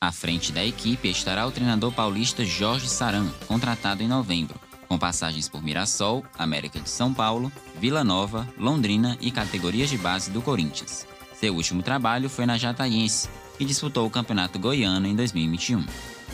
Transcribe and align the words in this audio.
À 0.00 0.12
frente 0.12 0.52
da 0.52 0.64
equipe 0.64 1.10
estará 1.10 1.44
o 1.44 1.50
treinador 1.50 1.92
paulista 1.92 2.44
Jorge 2.44 2.88
Saran, 2.88 3.26
contratado 3.48 4.00
em 4.00 4.06
novembro, 4.06 4.54
com 4.86 4.96
passagens 4.96 5.48
por 5.48 5.60
Mirassol, 5.60 6.24
América 6.38 6.78
de 6.78 6.88
São 6.88 7.12
Paulo, 7.12 7.50
Vila 7.80 8.04
Nova, 8.04 8.48
Londrina 8.56 9.18
e 9.20 9.32
categorias 9.32 9.90
de 9.90 9.98
base 9.98 10.30
do 10.30 10.40
Corinthians. 10.40 11.04
Seu 11.34 11.52
último 11.52 11.82
trabalho 11.82 12.30
foi 12.30 12.46
na 12.46 12.56
Jataiense, 12.56 13.28
que 13.58 13.64
disputou 13.64 14.06
o 14.06 14.10
Campeonato 14.10 14.56
Goiano 14.56 15.04
em 15.04 15.16
2021. 15.16 15.84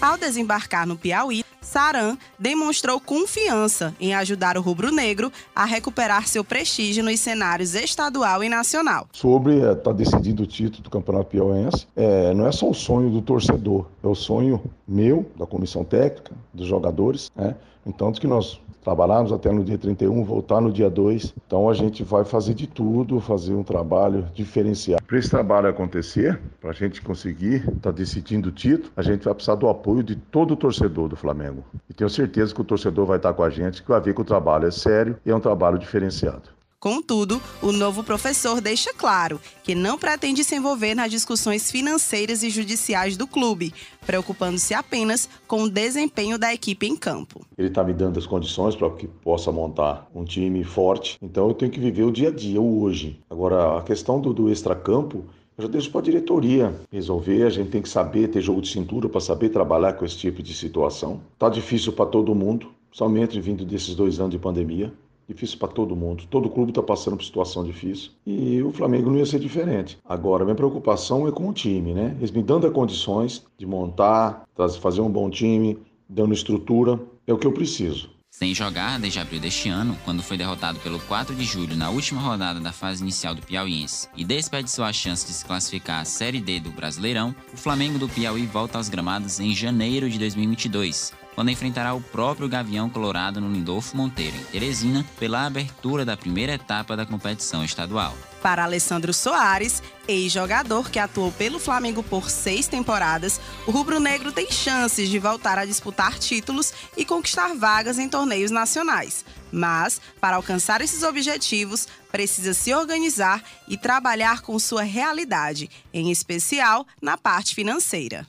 Ao 0.00 0.16
desembarcar 0.16 0.86
no 0.86 0.96
Piauí, 0.96 1.44
Saran 1.80 2.18
demonstrou 2.38 3.00
confiança 3.00 3.94
em 3.98 4.12
ajudar 4.14 4.58
o 4.58 4.60
rubro-negro 4.60 5.32
a 5.56 5.64
recuperar 5.64 6.28
seu 6.28 6.44
prestígio 6.44 7.02
nos 7.02 7.18
cenários 7.18 7.74
estadual 7.74 8.44
e 8.44 8.50
nacional. 8.50 9.06
Sobre 9.12 9.54
estar 9.54 9.70
é, 9.70 9.74
tá 9.76 9.92
decidido 9.92 10.42
o 10.42 10.46
título 10.46 10.82
do 10.82 10.90
Campeonato 10.90 11.30
Piauiense, 11.30 11.86
é, 11.96 12.34
não 12.34 12.46
é 12.46 12.52
só 12.52 12.68
o 12.68 12.74
sonho 12.74 13.08
do 13.08 13.22
torcedor, 13.22 13.86
é 14.04 14.06
o 14.06 14.14
sonho 14.14 14.62
meu, 14.86 15.24
da 15.38 15.46
comissão 15.46 15.82
técnica, 15.82 16.34
dos 16.52 16.66
jogadores, 16.66 17.32
né? 17.34 17.56
Então, 17.86 18.12
que 18.12 18.26
nós 18.26 18.60
trabalharmos 18.82 19.32
até 19.32 19.50
no 19.52 19.64
dia 19.64 19.78
31, 19.78 20.24
voltar 20.24 20.60
no 20.60 20.72
dia 20.72 20.90
2. 20.90 21.34
Então 21.46 21.68
a 21.68 21.74
gente 21.74 22.02
vai 22.02 22.24
fazer 22.24 22.54
de 22.54 22.66
tudo, 22.66 23.20
fazer 23.20 23.54
um 23.54 23.62
trabalho 23.62 24.26
diferenciado. 24.34 25.02
Para 25.04 25.18
esse 25.18 25.30
trabalho 25.30 25.68
acontecer, 25.68 26.40
para 26.60 26.70
a 26.70 26.74
gente 26.74 27.02
conseguir 27.02 27.56
estar 27.56 27.80
tá 27.80 27.90
decidindo 27.90 28.48
o 28.48 28.52
título, 28.52 28.92
a 28.96 29.02
gente 29.02 29.24
vai 29.24 29.34
precisar 29.34 29.56
do 29.56 29.68
apoio 29.68 30.02
de 30.02 30.16
todo 30.16 30.52
o 30.52 30.56
torcedor 30.56 31.08
do 31.08 31.16
Flamengo. 31.16 31.64
E 31.88 31.94
tenho 31.94 32.10
certeza 32.10 32.54
que 32.54 32.60
o 32.60 32.64
torcedor 32.64 33.06
vai 33.06 33.16
estar 33.16 33.32
com 33.32 33.42
a 33.42 33.50
gente, 33.50 33.82
que 33.82 33.88
vai 33.88 34.00
ver 34.00 34.14
que 34.14 34.20
o 34.20 34.24
trabalho 34.24 34.66
é 34.66 34.70
sério 34.70 35.16
e 35.24 35.30
é 35.30 35.34
um 35.34 35.40
trabalho 35.40 35.78
diferenciado. 35.78 36.59
Contudo, 36.80 37.42
o 37.60 37.72
novo 37.72 38.02
professor 38.02 38.58
deixa 38.58 38.94
claro 38.94 39.38
que 39.62 39.74
não 39.74 39.98
pretende 39.98 40.42
se 40.42 40.56
envolver 40.56 40.94
nas 40.94 41.10
discussões 41.10 41.70
financeiras 41.70 42.42
e 42.42 42.48
judiciais 42.48 43.18
do 43.18 43.26
clube, 43.26 43.74
preocupando-se 44.06 44.72
apenas 44.72 45.28
com 45.46 45.64
o 45.64 45.68
desempenho 45.68 46.38
da 46.38 46.54
equipe 46.54 46.86
em 46.86 46.96
campo. 46.96 47.44
Ele 47.58 47.68
está 47.68 47.84
me 47.84 47.92
dando 47.92 48.18
as 48.18 48.24
condições 48.24 48.74
para 48.74 48.88
que 48.92 49.06
possa 49.06 49.52
montar 49.52 50.08
um 50.14 50.24
time 50.24 50.64
forte, 50.64 51.18
então 51.20 51.48
eu 51.48 51.54
tenho 51.54 51.70
que 51.70 51.78
viver 51.78 52.04
o 52.04 52.10
dia 52.10 52.28
a 52.28 52.32
dia, 52.32 52.58
o 52.58 52.80
hoje. 52.80 53.20
Agora, 53.28 53.76
a 53.76 53.82
questão 53.82 54.18
do, 54.18 54.32
do 54.32 54.50
extracampo, 54.50 55.26
eu 55.58 55.64
já 55.64 55.68
deixo 55.68 55.90
para 55.90 56.00
a 56.00 56.04
diretoria 56.04 56.74
resolver. 56.90 57.42
A 57.42 57.50
gente 57.50 57.68
tem 57.68 57.82
que 57.82 57.90
saber 57.90 58.28
ter 58.28 58.40
jogo 58.40 58.62
de 58.62 58.68
cintura 58.70 59.06
para 59.06 59.20
saber 59.20 59.50
trabalhar 59.50 59.92
com 59.92 60.06
esse 60.06 60.16
tipo 60.16 60.42
de 60.42 60.54
situação. 60.54 61.20
Tá 61.38 61.50
difícil 61.50 61.92
para 61.92 62.06
todo 62.06 62.34
mundo, 62.34 62.72
somente 62.90 63.38
vindo 63.38 63.66
desses 63.66 63.94
dois 63.94 64.18
anos 64.18 64.30
de 64.30 64.38
pandemia 64.38 64.90
difícil 65.32 65.58
para 65.58 65.68
todo 65.68 65.96
mundo. 65.96 66.24
Todo 66.28 66.50
clube 66.50 66.70
está 66.70 66.82
passando 66.82 67.16
por 67.16 67.24
situação 67.24 67.64
difícil 67.64 68.10
e 68.26 68.62
o 68.62 68.72
Flamengo 68.72 69.10
não 69.10 69.18
ia 69.18 69.26
ser 69.26 69.38
diferente. 69.38 69.98
Agora, 70.04 70.44
minha 70.44 70.56
preocupação 70.56 71.26
é 71.26 71.32
com 71.32 71.48
o 71.48 71.52
time, 71.52 71.94
né? 71.94 72.16
Eles 72.18 72.30
me 72.30 72.42
dando 72.42 72.66
as 72.66 72.72
condições 72.72 73.44
de 73.56 73.66
montar, 73.66 74.44
fazer 74.80 75.00
um 75.00 75.10
bom 75.10 75.30
time, 75.30 75.78
dando 76.08 76.34
estrutura, 76.34 77.00
é 77.26 77.32
o 77.32 77.38
que 77.38 77.46
eu 77.46 77.52
preciso. 77.52 78.10
Sem 78.32 78.54
jogar 78.54 79.00
desde 79.00 79.18
abril 79.18 79.40
deste 79.40 79.68
ano, 79.68 79.98
quando 80.04 80.22
foi 80.22 80.36
derrotado 80.36 80.78
pelo 80.78 81.00
4 81.00 81.34
de 81.34 81.44
julho 81.44 81.76
na 81.76 81.90
última 81.90 82.20
rodada 82.20 82.60
da 82.60 82.72
fase 82.72 83.02
inicial 83.02 83.34
do 83.34 83.42
Piauiense 83.42 84.08
e 84.16 84.24
desperdiçou 84.24 84.84
a 84.84 84.92
chance 84.92 85.26
de 85.26 85.32
se 85.32 85.44
classificar 85.44 86.00
à 86.00 86.04
Série 86.04 86.40
D 86.40 86.60
do 86.60 86.70
Brasileirão, 86.70 87.34
o 87.52 87.56
Flamengo 87.56 87.98
do 87.98 88.08
Piauí 88.08 88.46
volta 88.46 88.78
aos 88.78 88.88
gramados 88.88 89.40
em 89.40 89.52
janeiro 89.52 90.08
de 90.08 90.16
2022, 90.16 91.12
quando 91.40 91.48
enfrentará 91.48 91.94
o 91.94 92.02
próprio 92.02 92.46
Gavião 92.46 92.90
Colorado 92.90 93.40
no 93.40 93.50
Lindolfo 93.50 93.96
Monteiro, 93.96 94.36
em 94.36 94.44
Teresina, 94.44 95.06
pela 95.18 95.46
abertura 95.46 96.04
da 96.04 96.14
primeira 96.14 96.52
etapa 96.52 96.94
da 96.94 97.06
competição 97.06 97.64
estadual. 97.64 98.14
Para 98.42 98.64
Alessandro 98.64 99.14
Soares, 99.14 99.82
ex-jogador 100.06 100.90
que 100.90 100.98
atuou 100.98 101.32
pelo 101.32 101.58
Flamengo 101.58 102.02
por 102.02 102.28
seis 102.28 102.68
temporadas, 102.68 103.40
o 103.66 103.70
rubro-negro 103.70 104.32
tem 104.32 104.50
chances 104.50 105.08
de 105.08 105.18
voltar 105.18 105.56
a 105.56 105.64
disputar 105.64 106.18
títulos 106.18 106.74
e 106.94 107.06
conquistar 107.06 107.54
vagas 107.54 107.98
em 107.98 108.06
torneios 108.06 108.50
nacionais. 108.50 109.24
Mas, 109.50 109.98
para 110.20 110.36
alcançar 110.36 110.82
esses 110.82 111.02
objetivos, 111.02 111.88
precisa 112.12 112.52
se 112.52 112.74
organizar 112.74 113.42
e 113.66 113.78
trabalhar 113.78 114.42
com 114.42 114.58
sua 114.58 114.82
realidade, 114.82 115.70
em 115.90 116.10
especial 116.10 116.86
na 117.00 117.16
parte 117.16 117.54
financeira 117.54 118.26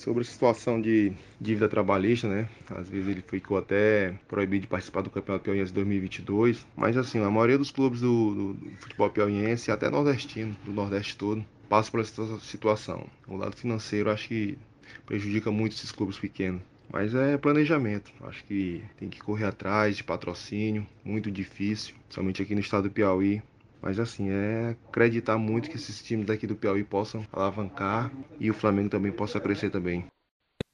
sobre 0.00 0.22
a 0.22 0.24
situação 0.24 0.80
de 0.80 1.12
dívida 1.38 1.68
trabalhista, 1.68 2.26
né? 2.26 2.48
Às 2.70 2.88
vezes 2.88 3.08
ele 3.08 3.22
ficou 3.22 3.58
até 3.58 4.14
proibido 4.26 4.62
de 4.62 4.66
participar 4.66 5.02
do 5.02 5.10
Campeonato 5.10 5.44
Piauiense 5.44 5.72
2022, 5.72 6.66
mas 6.74 6.96
assim, 6.96 7.22
a 7.22 7.30
maioria 7.30 7.58
dos 7.58 7.70
clubes 7.70 8.00
do, 8.00 8.54
do, 8.54 8.70
futebol 8.78 9.10
piauiense, 9.10 9.70
até 9.70 9.90
nordestino, 9.90 10.56
do 10.64 10.72
Nordeste 10.72 11.16
todo, 11.16 11.44
passa 11.68 11.90
por 11.90 12.00
essa 12.00 12.40
situação. 12.40 13.06
O 13.28 13.36
lado 13.36 13.54
financeiro 13.54 14.10
acho 14.10 14.28
que 14.28 14.58
prejudica 15.04 15.50
muito 15.50 15.72
esses 15.72 15.92
clubes 15.92 16.18
pequenos. 16.18 16.62
Mas 16.92 17.14
é 17.14 17.36
planejamento. 17.38 18.10
Acho 18.22 18.42
que 18.44 18.82
tem 18.98 19.08
que 19.08 19.20
correr 19.20 19.44
atrás 19.44 19.96
de 19.96 20.02
patrocínio, 20.02 20.86
muito 21.04 21.30
difícil, 21.30 21.94
somente 22.08 22.42
aqui 22.42 22.54
no 22.54 22.60
estado 22.60 22.88
do 22.88 22.90
Piauí. 22.90 23.42
Mas 23.82 23.98
assim, 23.98 24.28
é 24.28 24.76
acreditar 24.88 25.38
muito 25.38 25.70
que 25.70 25.76
esses 25.76 26.02
times 26.02 26.26
daqui 26.26 26.46
do 26.46 26.56
Piauí 26.56 26.84
possam 26.84 27.26
alavancar 27.32 28.12
e 28.38 28.50
o 28.50 28.54
Flamengo 28.54 28.90
também 28.90 29.12
possa 29.12 29.40
crescer 29.40 29.70
também. 29.70 30.04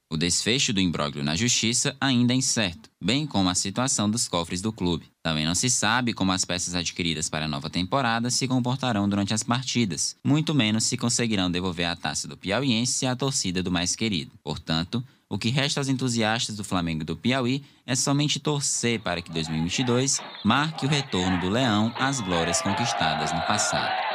O 0.09 0.17
desfecho 0.17 0.73
do 0.73 0.81
imbróglio 0.81 1.25
na 1.25 1.35
justiça 1.35 1.97
ainda 2.01 2.33
é 2.33 2.37
incerto, 2.37 2.89
bem 3.03 3.27
como 3.27 3.49
a 3.49 3.57
situação 3.57 4.09
dos 4.09 4.29
cofres 4.29 4.63
do 4.63 4.73
clube. 4.73 5.11
Também 5.21 5.45
não 5.45 5.55
se 5.55 5.69
sabe 5.69 6.13
como 6.15 6.31
as 6.31 6.45
peças 6.45 6.77
adquiridas 6.77 7.29
para 7.29 7.47
a 7.47 7.49
nova 7.49 7.69
temporada 7.69 8.31
se 8.31 8.47
comportarão 8.47 9.09
durante 9.09 9.35
as 9.35 9.43
partidas, 9.43 10.17
muito 10.25 10.55
menos 10.55 10.85
se 10.85 10.97
conseguirão 10.97 11.51
devolver 11.51 11.87
a 11.87 11.97
taça 11.97 12.29
do 12.29 12.37
piauiense 12.37 13.05
à 13.05 13.17
torcida 13.17 13.65
do 13.65 13.73
mais 13.73 13.97
querido. 13.97 14.31
Portanto, 14.45 15.05
o 15.29 15.39
que 15.39 15.49
resta 15.49 15.81
aos 15.81 15.89
entusiastas 15.89 16.57
do 16.57 16.65
Flamengo 16.65 17.05
do 17.05 17.17
Piauí 17.17 17.65
é 17.85 17.97
somente 17.97 18.39
torcer 18.39 19.01
para 19.01 19.21
que 19.21 19.31
2022 19.33 20.21
marque 20.45 20.87
o 20.87 20.89
retorno 20.89 21.41
do 21.41 21.49
Leão 21.49 21.93
às 21.99 22.21
glórias 22.21 22.63
conquistadas 22.63 23.33
no 23.33 23.41
passado. 23.43 24.06